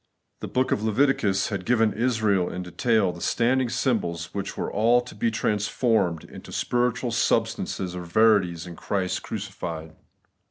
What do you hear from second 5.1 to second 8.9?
be trans formed into spiritual substances or verities in